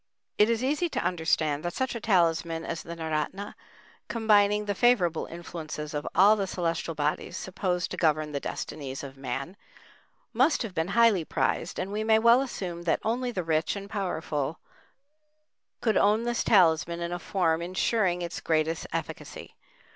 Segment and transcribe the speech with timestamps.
[0.39, 3.53] It is easy to understand that such a talisman as the naoratna,
[4.07, 9.15] combining the favorable influences of all the celestial bodies supposed to govern the destinies of
[9.15, 9.55] man,
[10.33, 13.91] must have been highly prized, and we may well assume that only the rich and
[13.91, 14.59] powerful
[15.81, 19.55] could own this talisman in a form ensuring its greatest efficacy.